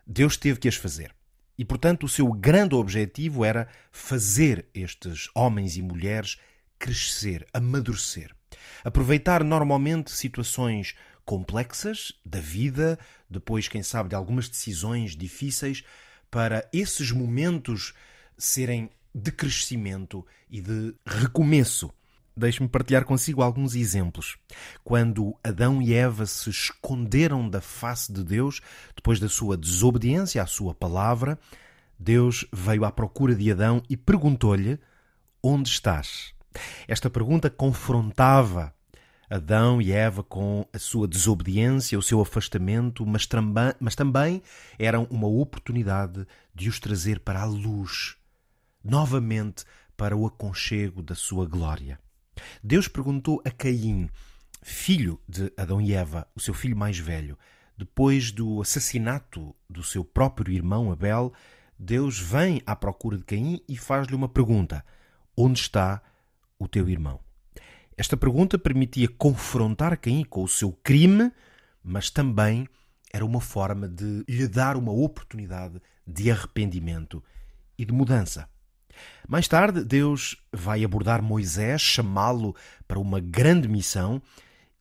[0.05, 1.15] Deus teve que as fazer.
[1.57, 6.39] E, portanto, o seu grande objetivo era fazer estes homens e mulheres
[6.79, 8.35] crescer, amadurecer.
[8.83, 12.99] Aproveitar normalmente situações complexas da vida,
[13.29, 15.85] depois, quem sabe, de algumas decisões difíceis,
[16.31, 17.95] para esses momentos
[18.37, 21.93] serem de crescimento e de recomeço.
[22.35, 24.39] Deixe-me partilhar consigo alguns exemplos.
[24.83, 28.63] Quando Adão e Eva se esconderam da face de Deus,
[28.97, 31.39] depois da sua desobediência à sua palavra,
[31.99, 34.81] Deus veio à procura de Adão e perguntou-lhe:
[35.43, 36.35] Onde estás?
[36.89, 38.75] Esta pergunta confrontava
[39.33, 44.43] Adão e Eva com a sua desobediência, o seu afastamento, mas também, mas também
[44.79, 48.19] eram uma oportunidade de os trazer para a luz,
[48.85, 49.65] novamente
[49.97, 51.99] para o aconchego da sua glória.
[52.63, 54.11] Deus perguntou a Caim,
[54.63, 57.39] filho de Adão e Eva, o seu filho mais velho,
[57.75, 61.33] depois do assassinato do seu próprio irmão Abel,
[61.79, 64.85] Deus vem à procura de Caim e faz-lhe uma pergunta:
[65.35, 66.03] Onde está
[66.59, 67.19] o teu irmão?
[67.97, 71.31] Esta pergunta permitia confrontar Caim com o seu crime,
[71.85, 72.67] mas também
[73.13, 77.23] era uma forma de lhe dar uma oportunidade de arrependimento
[77.77, 78.49] e de mudança.
[79.29, 82.55] Mais tarde, Deus vai abordar Moisés, chamá-lo
[82.87, 84.21] para uma grande missão,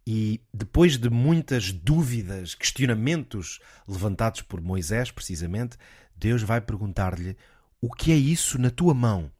[0.05, 5.77] e depois de muitas dúvidas, questionamentos levantados por Moisés, precisamente,
[6.15, 7.37] Deus vai perguntar-lhe:
[7.79, 9.31] O que é isso na tua mão?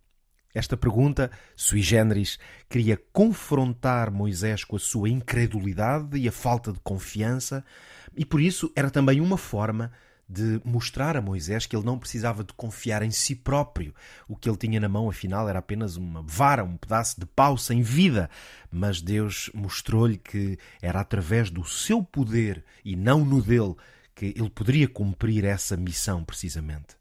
[0.54, 2.38] Esta pergunta, sui generis,
[2.70, 7.64] queria confrontar Moisés com a sua incredulidade e a falta de confiança,
[8.16, 9.92] e por isso era também uma forma
[10.32, 13.94] de mostrar a Moisés que ele não precisava de confiar em si próprio.
[14.30, 17.58] O que ele tinha na mão, afinal, era apenas uma vara, um pedaço de pau
[17.58, 18.30] sem vida.
[18.72, 23.76] Mas Deus mostrou-lhe que era através do seu poder e não no dele
[24.16, 27.01] que ele poderia cumprir essa missão, precisamente.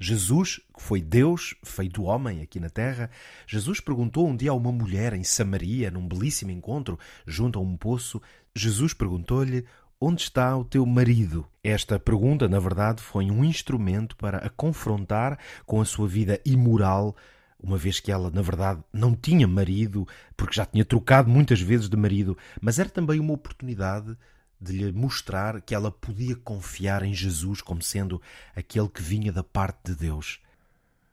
[0.00, 3.10] Jesus, que foi Deus feito homem aqui na terra,
[3.46, 7.76] Jesus perguntou um dia a uma mulher em Samaria, num belíssimo encontro, junto a um
[7.76, 8.22] poço,
[8.54, 9.64] Jesus perguntou-lhe:
[10.00, 11.44] Onde está o teu marido?
[11.62, 17.16] Esta pergunta, na verdade, foi um instrumento para a confrontar com a sua vida imoral,
[17.60, 21.88] uma vez que ela, na verdade, não tinha marido, porque já tinha trocado muitas vezes
[21.88, 24.16] de marido, mas era também uma oportunidade
[24.60, 28.20] de lhe mostrar que ela podia confiar em Jesus como sendo
[28.54, 30.40] aquele que vinha da parte de Deus.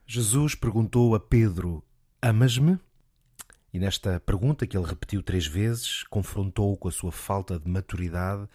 [0.08, 1.84] Jesus perguntou a Pedro:
[2.22, 2.80] Amas-me?
[3.74, 8.48] E nesta pergunta, que ele repetiu três vezes, confrontou-o com a sua falta de maturidade,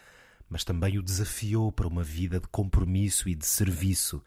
[0.48, 4.22] mas também o desafiou para uma vida de compromisso e de serviço.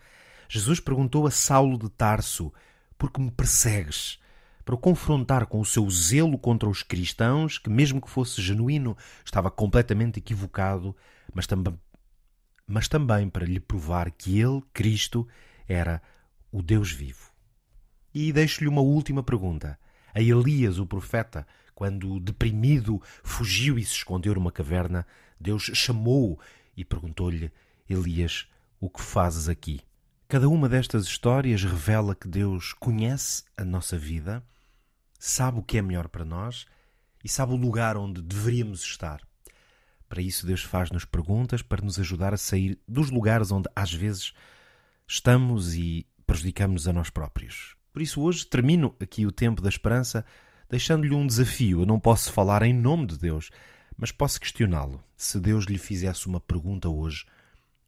[0.48, 2.54] Jesus perguntou a Saulo de Tarso:
[2.98, 4.20] Por que me persegues?
[4.66, 8.96] Para o confrontar com o seu zelo contra os cristãos, que, mesmo que fosse genuíno,
[9.26, 10.96] estava completamente equivocado,
[11.34, 11.78] mas também,
[12.66, 15.28] mas também para lhe provar que ele, Cristo,
[15.68, 16.02] era
[16.52, 17.32] o Deus vivo.
[18.14, 19.78] E deixo-lhe uma última pergunta.
[20.14, 25.06] A Elias, o profeta, quando deprimido fugiu e se escondeu numa caverna,
[25.40, 26.40] Deus chamou-o
[26.78, 27.52] e perguntou-lhe:
[27.90, 28.48] Elias,
[28.80, 29.82] o que fazes aqui?
[30.34, 34.44] Cada uma destas histórias revela que Deus conhece a nossa vida
[35.20, 36.66] sabe o que é melhor para nós
[37.24, 39.22] e sabe o lugar onde deveríamos estar.
[40.10, 44.34] Para isso, Deus faz-nos perguntas para nos ajudar a sair dos lugares onde às vezes
[45.08, 47.76] estamos e prejudicamos a nós próprios.
[47.94, 50.26] Por isso, hoje termino aqui o tempo da esperança
[50.68, 51.82] deixando-lhe um desafio.
[51.82, 53.52] Eu não posso falar em nome de Deus,
[53.96, 55.00] mas posso questioná-lo.
[55.16, 57.24] Se Deus lhe fizesse uma pergunta hoje,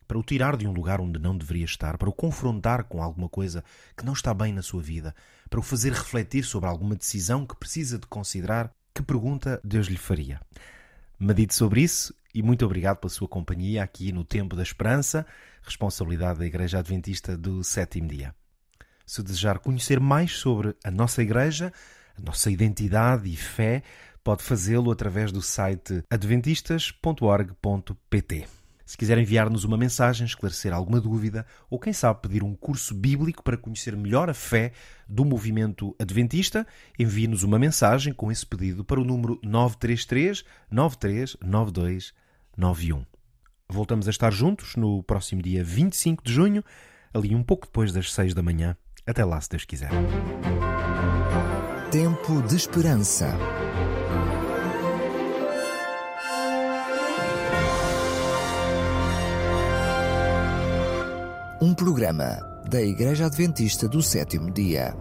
[0.08, 3.28] para o tirar de um lugar onde não deveria estar, para o confrontar com alguma
[3.28, 3.64] coisa
[3.98, 5.14] que não está bem na sua vida,
[5.50, 9.98] para o fazer refletir sobre alguma decisão que precisa de considerar, que pergunta Deus lhe
[9.98, 10.40] faria?
[11.20, 15.26] Medite sobre isso e muito obrigado pela sua companhia aqui no Tempo da Esperança,
[15.64, 18.36] responsabilidade da Igreja Adventista do Sétimo Dia.
[19.06, 21.72] Se desejar conhecer mais sobre a nossa Igreja,
[22.18, 23.84] a nossa identidade e fé,
[24.24, 28.65] pode fazê-lo através do site adventistas.org.pt.
[28.86, 33.44] Se quiser enviar-nos uma mensagem, esclarecer alguma dúvida ou, quem sabe, pedir um curso bíblico
[33.44, 34.74] para conhecer melhor a fé
[35.08, 36.68] do movimento adventista,
[37.00, 42.14] envie-nos uma mensagem com esse pedido para o número 933 9392
[42.56, 43.04] 91.
[43.68, 46.64] Voltamos a estar juntos no próximo dia 25 de junho,
[47.12, 48.78] ali um pouco depois das 6 da manhã.
[49.08, 49.90] Até lá, se Deus quiser.
[51.92, 53.36] Tempo de Esperança.
[61.62, 62.38] Um programa
[62.70, 64.94] da Igreja Adventista do Sétimo Dia.